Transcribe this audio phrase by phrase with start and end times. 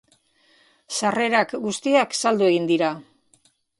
[0.99, 2.91] Sarrerak guztiak saldu egin dira.